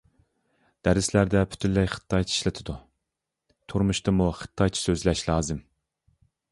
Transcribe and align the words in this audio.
دەرسلەردە 0.87 1.43
پۈتۈنلەي 1.51 1.89
خىتايچە 1.97 2.35
ئىشلىتىدۇ، 2.37 2.77
تۇرمۇشتىمۇ 3.73 4.33
خىتايچە 4.43 4.85
سۆزلەش 4.89 5.27
لازىم. 5.31 5.67